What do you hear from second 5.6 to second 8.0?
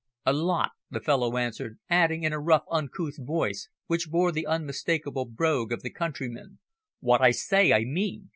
of the countryman, "What I say I